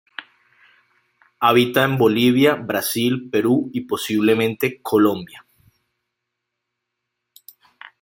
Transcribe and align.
Habita 1.39 1.83
en 1.83 1.95
Bolivia, 1.99 2.55
Brasil, 2.55 3.29
Perú 3.29 3.69
y 3.71 3.81
posiblemente 3.81 4.81
Colombia. 4.81 5.45